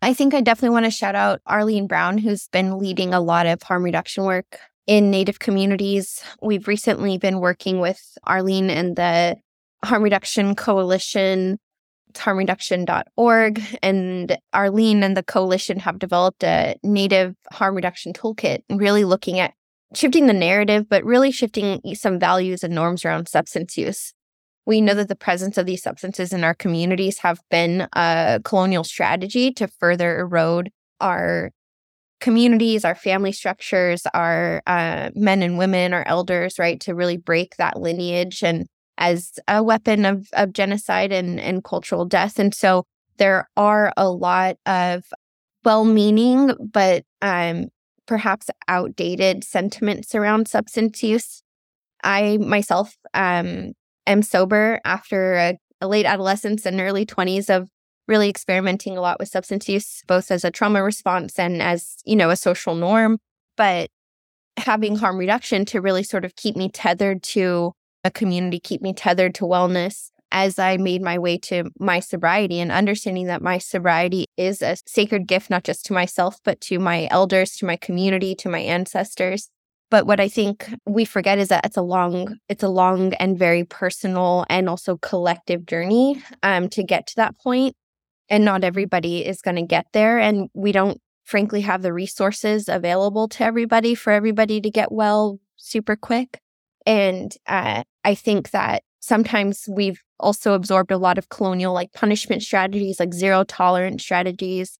[0.00, 3.46] I think I definitely want to shout out Arlene Brown, who's been leading a lot
[3.46, 6.22] of harm reduction work in Native communities.
[6.40, 9.36] We've recently been working with Arlene and the
[9.84, 11.58] Harm Reduction Coalition,
[12.14, 13.62] harmreduction.org.
[13.82, 19.52] And Arlene and the coalition have developed a Native harm reduction toolkit, really looking at
[19.94, 24.12] shifting the narrative, but really shifting some values and norms around substance use.
[24.66, 28.84] We know that the presence of these substances in our communities have been a colonial
[28.84, 30.70] strategy to further erode
[31.00, 31.52] our
[32.20, 37.56] communities, our family structures, our uh, men and women, our elders, right, to really break
[37.56, 38.66] that lineage and
[38.98, 42.38] as a weapon of, of genocide and, and cultural death.
[42.38, 42.84] And so
[43.16, 45.04] there are a lot of
[45.64, 47.68] well meaning, but um,
[48.08, 51.42] perhaps outdated sentiments around substance use.
[52.02, 53.72] I myself um,
[54.06, 57.68] am sober after a, a late adolescence and early 20s of
[58.08, 62.16] really experimenting a lot with substance use, both as a trauma response and as, you
[62.16, 63.18] know, a social norm.
[63.56, 63.90] But
[64.56, 67.72] having harm reduction to really sort of keep me tethered to
[68.04, 72.60] a community, keep me tethered to wellness as I made my way to my sobriety
[72.60, 76.78] and understanding that my sobriety is a sacred gift, not just to myself, but to
[76.78, 79.48] my elders, to my community, to my ancestors.
[79.90, 83.38] But what I think we forget is that it's a long, it's a long and
[83.38, 87.74] very personal and also collective journey um, to get to that point.
[88.28, 90.18] And not everybody is going to get there.
[90.18, 95.38] And we don't, frankly, have the resources available to everybody for everybody to get well
[95.56, 96.38] super quick.
[96.84, 102.42] And uh, I think that sometimes we've also absorbed a lot of colonial like punishment
[102.42, 104.78] strategies, like zero tolerance strategies,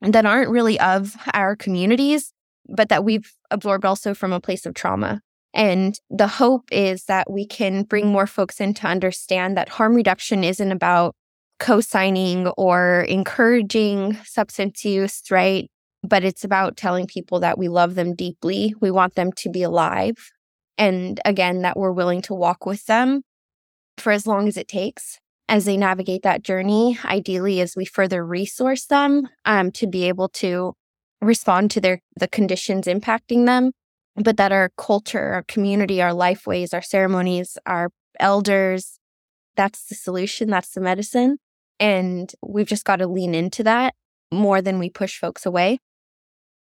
[0.00, 2.32] that aren't really of our communities,
[2.68, 5.20] but that we've absorbed also from a place of trauma.
[5.54, 9.94] And the hope is that we can bring more folks in to understand that harm
[9.94, 11.14] reduction isn't about
[11.58, 15.70] co signing or encouraging substance use, right?
[16.02, 18.74] But it's about telling people that we love them deeply.
[18.80, 20.30] We want them to be alive.
[20.76, 23.22] And again, that we're willing to walk with them
[23.98, 25.18] for as long as it takes
[25.48, 26.98] as they navigate that journey.
[27.04, 30.74] Ideally, as we further resource them um, to be able to
[31.20, 33.72] respond to their the conditions impacting them,
[34.16, 38.98] but that our culture, our community, our life ways, our ceremonies, our elders,
[39.56, 41.38] that's the solution, that's the medicine.
[41.78, 43.94] And we've just got to lean into that
[44.32, 45.78] more than we push folks away.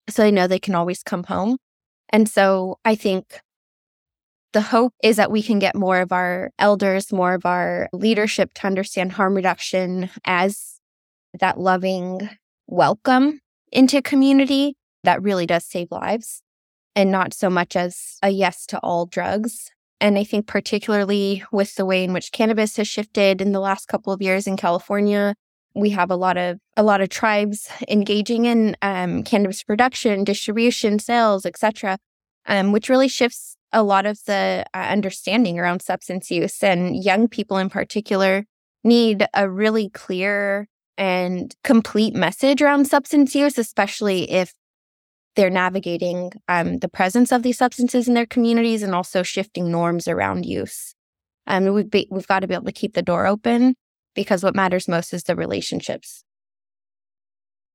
[0.09, 1.57] So they know they can always come home.
[2.09, 3.39] And so I think
[4.53, 8.53] the hope is that we can get more of our elders, more of our leadership
[8.55, 10.79] to understand harm reduction as
[11.39, 12.29] that loving
[12.67, 13.39] welcome
[13.71, 16.41] into community that really does save lives
[16.95, 19.71] and not so much as a yes to all drugs.
[19.99, 23.87] And I think, particularly with the way in which cannabis has shifted in the last
[23.87, 25.35] couple of years in California,
[25.75, 30.99] we have a lot of a lot of tribes engaging in um, cannabis production, distribution,
[30.99, 31.97] sales, etc.,
[32.47, 36.63] um, which really shifts a lot of the uh, understanding around substance use.
[36.63, 38.45] And young people, in particular,
[38.83, 44.53] need a really clear and complete message around substance use, especially if
[45.35, 50.07] they're navigating um, the presence of these substances in their communities and also shifting norms
[50.07, 50.95] around use.
[51.45, 53.75] Um, we've, be, we've got to be able to keep the door open
[54.15, 56.23] because what matters most is the relationships.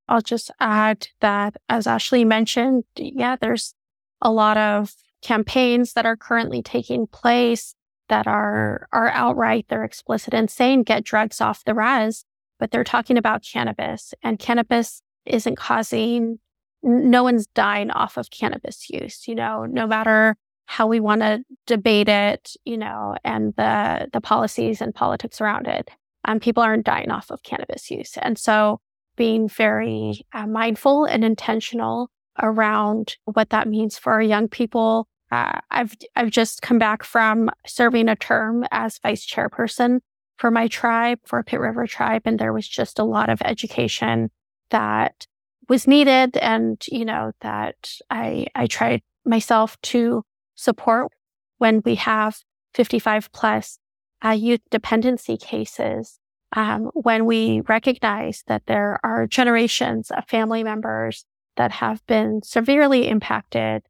[0.08, 3.74] I'll just add that, as Ashley mentioned, yeah, there's
[4.20, 4.92] a lot of
[5.22, 7.74] campaigns that are currently taking place
[8.08, 12.24] that are are outright, they're explicit and saying get drugs off the res,
[12.58, 16.38] but they're talking about cannabis, and cannabis isn't causing.
[16.82, 21.44] No one's dying off of cannabis use, you know, no matter how we want to
[21.66, 25.90] debate it, you know, and the the policies and politics around it
[26.24, 28.16] um, people aren't dying off of cannabis use.
[28.20, 28.80] And so
[29.16, 32.10] being very uh, mindful and intentional
[32.40, 35.06] around what that means for our young people.
[35.32, 40.00] Uh, I've I've just come back from serving a term as vice chairperson
[40.36, 44.30] for my tribe, for Pit River tribe, and there was just a lot of education
[44.70, 45.26] that
[45.70, 50.22] was needed, and you know that I I tried myself to
[50.54, 51.10] support.
[51.56, 52.40] When we have
[52.74, 53.78] 55 plus
[54.22, 56.18] uh, youth dependency cases,
[56.54, 61.24] um, when we recognize that there are generations of family members
[61.56, 63.82] that have been severely impacted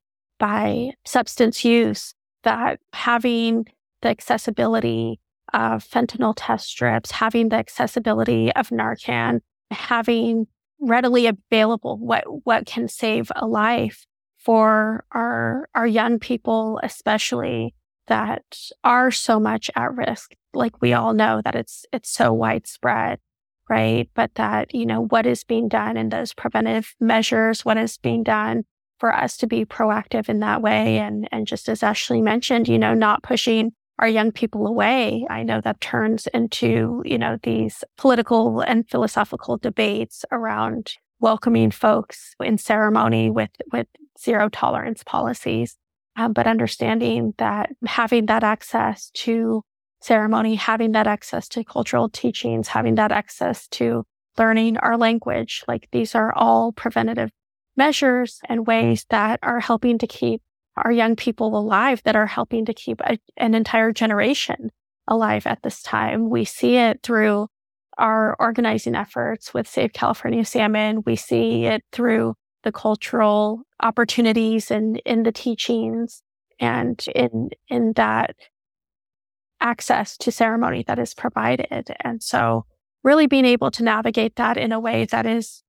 [0.43, 3.64] by substance use, that having
[4.01, 5.20] the accessibility
[5.55, 9.38] of fentanyl test strips, having the accessibility of Narcan,
[9.70, 10.49] having
[10.80, 14.05] readily available what, what can save a life
[14.36, 17.72] for our, our young people, especially
[18.09, 18.43] that
[18.82, 20.32] are so much at risk.
[20.53, 23.20] Like we all know that it's, it's so widespread,
[23.70, 24.11] right?
[24.16, 28.24] But that, you know, what is being done in those preventive measures, what is being
[28.24, 28.64] done
[29.03, 30.98] for us to be proactive in that way.
[30.98, 35.26] And, and just as Ashley mentioned, you know, not pushing our young people away.
[35.28, 42.36] I know that turns into, you know, these political and philosophical debates around welcoming folks
[42.38, 43.88] in ceremony with, with
[44.20, 45.76] zero tolerance policies
[46.14, 49.62] um, but understanding that having that access to
[50.00, 54.05] ceremony, having that access to cultural teachings, having that access to
[54.38, 57.30] learning our language, like these are all preventative
[57.76, 59.08] measures and ways mm.
[59.08, 60.42] that are helping to keep
[60.76, 64.70] our young people alive, that are helping to keep a, an entire generation
[65.08, 66.30] alive at this time.
[66.30, 67.48] We see it through
[67.98, 71.02] our organizing efforts with Save California Salmon.
[71.04, 76.22] We see it through the cultural opportunities and in the teachings
[76.60, 78.36] and in in that
[79.60, 81.94] access to ceremony that is provided.
[82.00, 82.64] And so
[83.04, 85.62] really being able to navigate that in a way that is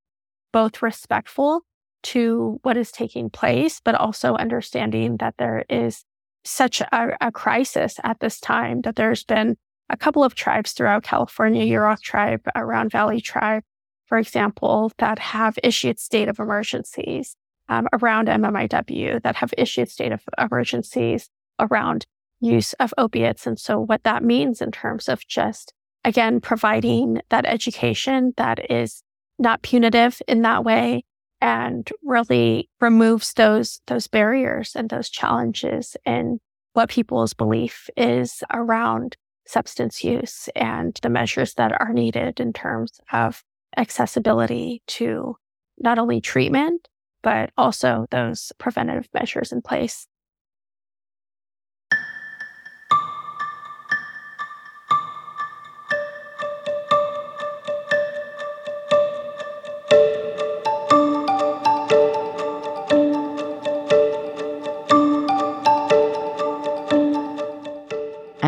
[0.52, 1.62] both respectful
[2.04, 6.04] to what is taking place, but also understanding that there is
[6.44, 9.56] such a, a crisis at this time that there's been
[9.90, 13.64] a couple of tribes throughout California, Yurok tribe, Round Valley tribe,
[14.06, 17.36] for example, that have issued state of emergencies
[17.70, 21.30] um, around MMIW, that have issued state of emergencies
[21.60, 22.06] around
[22.42, 23.48] use of opiates.
[23.48, 25.74] And so, what that means in terms of just,
[26.04, 29.02] again, providing that education that is
[29.40, 31.04] not punitive in that way
[31.44, 36.40] and really removes those those barriers and those challenges in
[36.72, 43.02] what people's belief is around substance use and the measures that are needed in terms
[43.12, 43.44] of
[43.76, 45.36] accessibility to
[45.78, 46.88] not only treatment,
[47.22, 50.08] but also those preventative measures in place.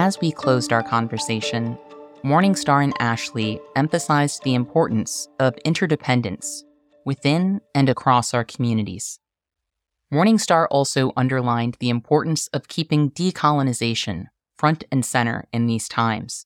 [0.06, 1.80] As we closed our conversation,
[2.24, 6.64] Morningstar and Ashley emphasized the importance of interdependence
[7.06, 9.20] within and across our communities.
[10.14, 16.46] Morningstar also underlined the importance of keeping decolonization front and center in these times,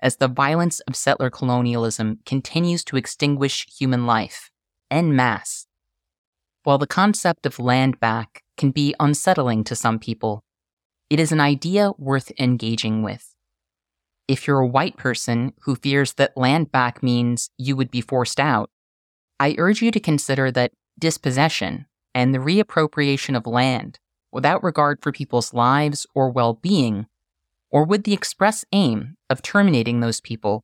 [0.00, 4.50] as the violence of settler colonialism continues to extinguish human life
[4.90, 5.66] en masse.
[6.62, 10.44] While the concept of land back can be unsettling to some people,
[11.10, 13.34] it is an idea worth engaging with.
[14.26, 18.38] If you're a white person who fears that land back means you would be forced
[18.38, 18.70] out,
[19.40, 23.98] I urge you to consider that dispossession and the reappropriation of land
[24.30, 27.06] without regard for people's lives or well being,
[27.70, 30.62] or with the express aim of terminating those people,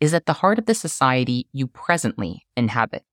[0.00, 3.04] is at the heart of the society you presently inhabit.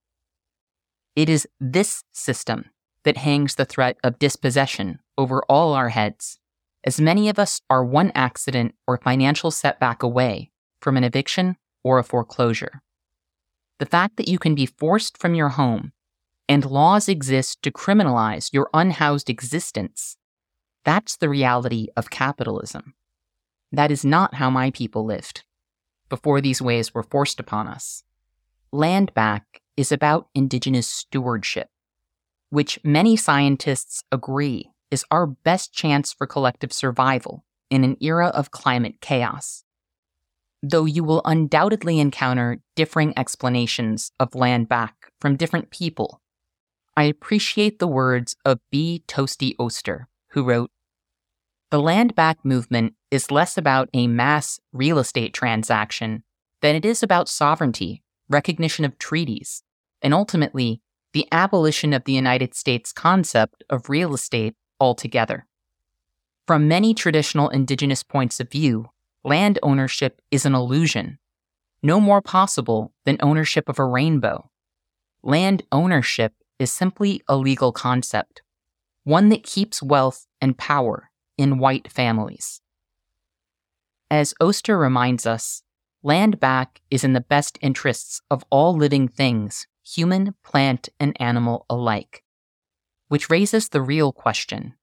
[1.16, 2.66] It is this system
[3.06, 6.40] that hangs the threat of dispossession over all our heads
[6.84, 10.52] as many of us are one accident or financial setback away
[10.82, 12.82] from an eviction or a foreclosure.
[13.80, 15.94] The fact that you can be forced from your home
[16.48, 20.18] and laws exist to criminalize your unhoused existence,
[20.86, 22.94] that's the reality of capitalism.
[23.72, 25.44] That is not how my people lived
[26.10, 28.04] before these ways were forced upon us.
[28.72, 31.70] Land back is about indigenous stewardship,
[32.50, 38.52] which many scientists agree is our best chance for collective survival in an era of
[38.52, 39.64] climate chaos.
[40.62, 46.22] Though you will undoubtedly encounter differing explanations of land back from different people,
[46.98, 49.04] I appreciate the words of B.
[49.08, 50.72] Toastie Oaster, who wrote
[51.72, 56.24] The land back movement is less about a mass real estate transaction
[56.62, 59.64] than it is about sovereignty, recognition of treaties,
[60.02, 60.82] and ultimately
[61.14, 65.46] the abolition of the United States concept of real estate altogether.
[66.48, 68.90] From many traditional indigenous points of view,
[69.24, 71.20] land ownership is an illusion,
[71.82, 74.50] no more possible than ownership of a rainbow.
[75.24, 78.42] Land ownership is simply a legal concept,
[79.04, 82.62] one that keeps wealth and power in white families.
[84.12, 85.64] As Oaster reminds us,
[86.04, 91.66] land back is in the best interests of all living things, human, plant, and animal
[91.70, 92.24] alike.
[93.10, 94.76] Which raises the real question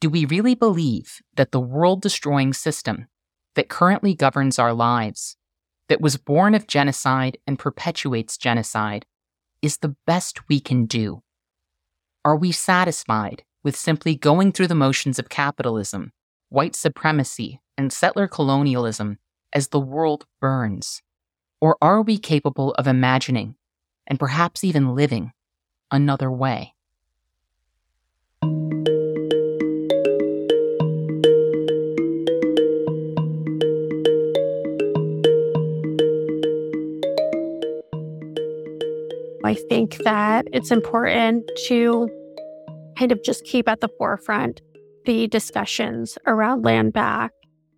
[0.00, 3.06] Do we really believe that the world destroying system
[3.54, 5.36] that currently governs our lives,
[5.88, 9.06] that was born of genocide and perpetuates genocide,
[9.62, 11.22] is the best we can do?
[12.24, 16.12] Are we satisfied with simply going through the motions of capitalism,
[16.48, 19.18] white supremacy, and settler colonialism
[19.52, 21.02] as the world burns?
[21.60, 23.54] Or are we capable of imagining,
[24.08, 25.32] and perhaps even living,
[25.92, 26.74] another way?
[39.44, 42.08] I think that it's important to
[42.96, 44.62] kind of just keep at the forefront
[45.04, 47.32] the discussions around land back.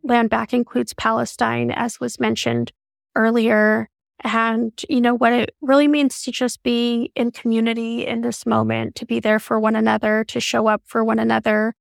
[0.05, 2.71] Land back includes Palestine, as was mentioned
[3.17, 3.91] earlier,
[4.23, 8.95] and you know what it really means to just be in community in this moment,
[8.95, 11.75] to be there for one another, to show up for one another.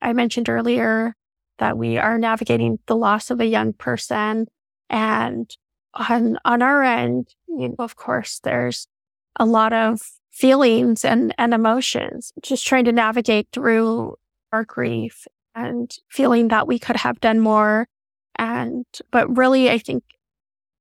[0.00, 1.16] I mentioned earlier
[1.58, 4.46] that we are navigating the loss of a young person,
[4.88, 5.50] and
[5.94, 8.86] on on our end, you know, of course, there's
[9.36, 14.16] a lot of feelings and, and emotions, just trying to navigate through
[14.52, 17.86] our grief and feeling that we could have done more.
[18.36, 20.02] And, but really, I think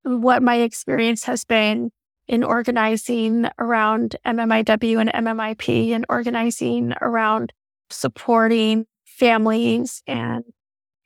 [0.04, 1.92] what my experience has been
[2.28, 7.54] in organizing around MMIW and MMIP and organizing around
[7.90, 10.44] supporting families and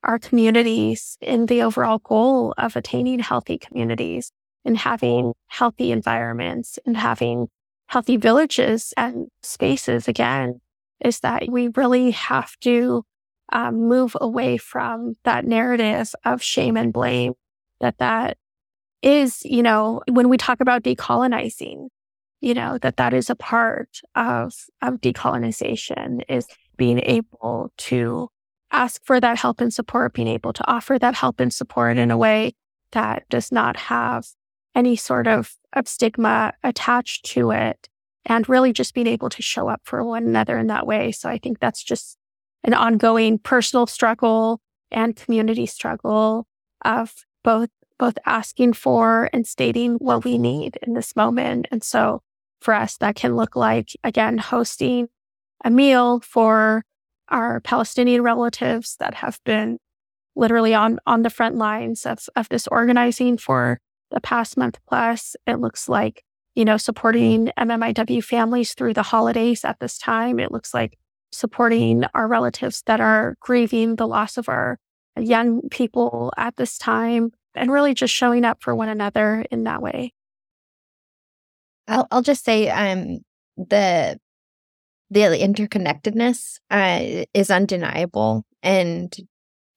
[0.03, 4.31] our communities in the overall goal of attaining healthy communities
[4.65, 7.47] and having healthy environments and having
[7.87, 10.59] healthy villages and spaces again
[11.03, 13.03] is that we really have to
[13.53, 17.33] um, move away from that narrative of shame and blame
[17.79, 18.37] that that
[19.01, 21.87] is you know when we talk about decolonizing
[22.41, 28.27] you know that that is a part of of decolonization is being able to
[28.71, 32.11] ask for that help and support being able to offer that help and support in
[32.11, 32.53] a way
[32.91, 34.27] that does not have
[34.77, 37.89] any sort of, of stigma attached to it
[38.27, 41.11] and really just being able to show up for one another in that way.
[41.11, 42.15] So I think that's just
[42.63, 44.61] an ongoing personal struggle
[44.91, 46.45] and community struggle
[46.85, 47.69] of both
[47.99, 51.67] both asking for and stating what we need in this moment.
[51.71, 52.21] And so
[52.61, 55.07] for us, that can look like again hosting
[55.65, 56.83] a meal for
[57.29, 59.79] our Palestinian relatives that have been
[60.35, 63.79] literally on on the front lines of, of this organizing for
[64.11, 66.23] the past month plus, it looks like,
[66.55, 70.39] you know, supporting MMIW families through the holidays at this time.
[70.39, 70.97] It looks like
[71.31, 74.79] supporting our relatives that are grieving the loss of our
[75.17, 79.81] young people at this time and really just showing up for one another in that
[79.81, 80.13] way.
[81.87, 83.19] I'll, I'll just say um,
[83.55, 84.19] the
[85.09, 89.15] the interconnectedness uh, is undeniable and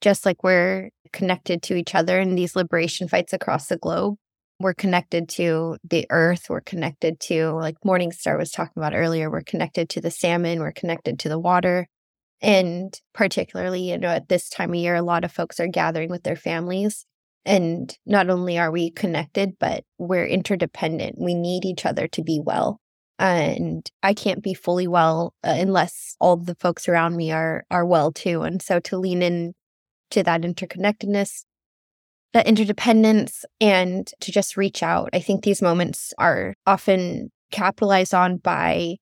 [0.00, 4.16] just like we're connected to each other in these liberation fights across the globe.
[4.58, 6.46] We're connected to the earth.
[6.48, 10.60] We're connected to like morningstar was talking about earlier we're connected to the salmon.
[10.60, 11.86] We're connected to the water.
[12.42, 16.10] And particularly you know at this time of year a lot of folks are gathering
[16.10, 17.06] with their families.
[17.46, 21.16] And not only are we connected but we're interdependent.
[21.18, 22.80] We need each other to be well.
[23.18, 27.86] And i can't be fully well uh, unless all the folks around me are are
[27.86, 28.42] well too.
[28.42, 29.54] And so to lean in
[30.10, 31.44] to that interconnectedness
[32.32, 35.10] that interdependence and to just reach out.
[35.12, 38.96] I think these moments are often capitalized on by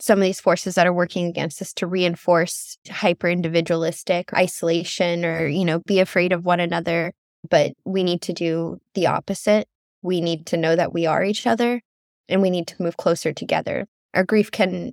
[0.00, 5.46] some of these forces that are working against us to reinforce hyper individualistic isolation or,
[5.46, 7.12] you know, be afraid of one another.
[7.48, 9.68] But we need to do the opposite.
[10.02, 11.80] We need to know that we are each other
[12.28, 13.86] and we need to move closer together.
[14.14, 14.92] Our grief can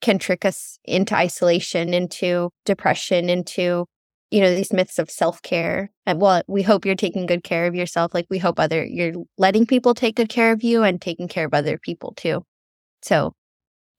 [0.00, 3.86] can trick us into isolation, into depression, into
[4.30, 7.74] you know these myths of self-care and well we hope you're taking good care of
[7.74, 11.28] yourself like we hope other you're letting people take good care of you and taking
[11.28, 12.44] care of other people too.
[13.02, 13.32] So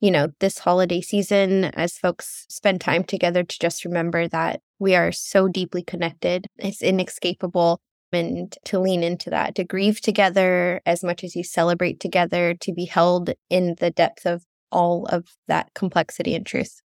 [0.01, 4.95] you know this holiday season as folks spend time together to just remember that we
[4.95, 11.03] are so deeply connected it's inescapable and to lean into that to grieve together as
[11.03, 15.69] much as you celebrate together to be held in the depth of all of that
[15.73, 16.81] complexity and truth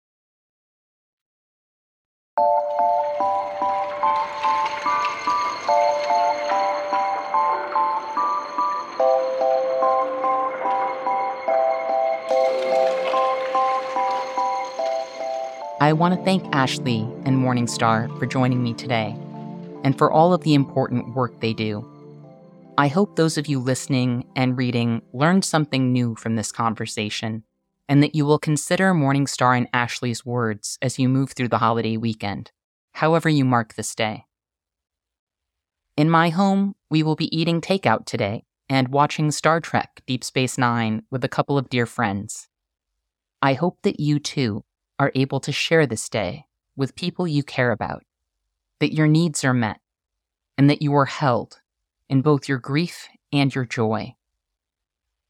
[15.85, 19.14] I want to thank Ashley and Morningstar for joining me today
[19.85, 21.87] and for all of the important work they do.
[22.78, 27.45] I hope those of you listening and reading learned something new from this conversation
[27.87, 31.99] and that you will consider Morningstar and Ashley's words as you move through the holiday
[31.99, 32.51] weekend,
[32.93, 34.24] however you mark this day.
[35.99, 40.57] In my home, we will be eating takeout today and watching Star Trek Deep Space
[40.57, 42.49] Nine with a couple of dear friends.
[43.43, 44.64] I hope that you too
[44.99, 48.05] are able to share this day with people you care about,
[48.80, 49.80] that your needs are met,
[50.57, 51.61] and that you are held
[52.09, 54.14] in both your grief and your joy.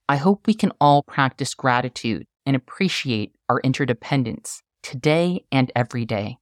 [0.08, 6.36] I hope we can all practice gratitude and appreciate our interdependence today and every day.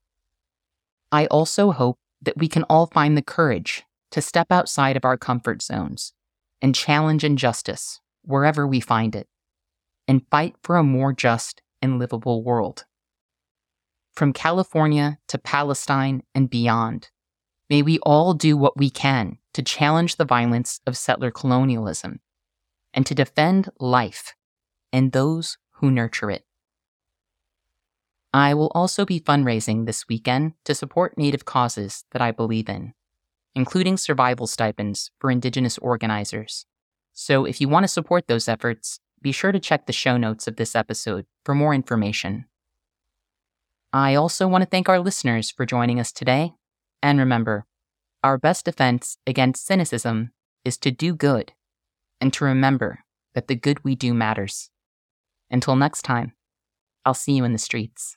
[1.12, 5.16] I also hope that we can all find the courage to step outside of our
[5.16, 6.12] comfort zones
[6.60, 9.28] and challenge injustice wherever we find it,
[10.06, 12.84] and fight for a more just and livable world
[14.14, 17.10] from California to Palestine and beyond.
[17.70, 22.20] May we all do what we can to challenge the violence of settler colonialism
[22.92, 24.34] and to defend life
[24.92, 26.44] and those who nurture it.
[28.34, 32.94] I will also be fundraising this weekend to support Native causes that I believe in,
[33.54, 36.66] including survival stipends for Indigenous organizers.
[37.12, 40.48] So if you want to support those efforts, be sure to check the show notes
[40.48, 42.46] of this episode for more information.
[43.92, 46.54] I also want to thank our listeners for joining us today.
[47.02, 47.66] And remember,
[48.24, 50.32] our best defense against cynicism
[50.64, 51.52] is to do good
[52.20, 53.00] and to remember
[53.34, 54.70] that the good we do matters.
[55.50, 56.32] Until next time,
[57.04, 58.16] I'll see you in the streets.